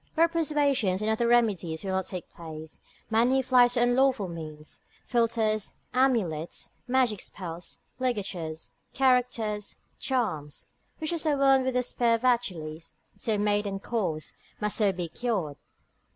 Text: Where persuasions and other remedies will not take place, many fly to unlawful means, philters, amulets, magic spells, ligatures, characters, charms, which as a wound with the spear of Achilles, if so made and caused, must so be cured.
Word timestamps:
Where 0.15 0.27
persuasions 0.27 1.03
and 1.03 1.11
other 1.11 1.27
remedies 1.27 1.83
will 1.83 1.91
not 1.91 2.05
take 2.07 2.27
place, 2.33 2.79
many 3.11 3.43
fly 3.43 3.67
to 3.67 3.81
unlawful 3.83 4.27
means, 4.27 4.79
philters, 5.05 5.77
amulets, 5.93 6.69
magic 6.87 7.21
spells, 7.21 7.85
ligatures, 7.99 8.71
characters, 8.95 9.75
charms, 9.99 10.65
which 10.97 11.13
as 11.13 11.27
a 11.27 11.37
wound 11.37 11.65
with 11.65 11.75
the 11.75 11.83
spear 11.83 12.15
of 12.15 12.23
Achilles, 12.23 12.95
if 13.13 13.21
so 13.21 13.37
made 13.37 13.67
and 13.67 13.83
caused, 13.83 14.33
must 14.59 14.77
so 14.77 14.91
be 14.91 15.07
cured. 15.07 15.57